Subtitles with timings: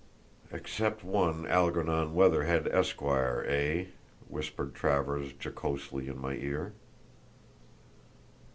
[0.51, 3.85] "Except one Algernon Weatherhead, Esq., eh?"
[4.27, 6.73] whispered Travers, jocosely, in my ear.